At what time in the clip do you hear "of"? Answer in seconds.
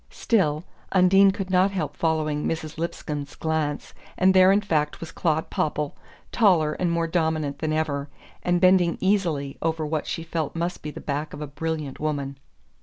11.35-11.41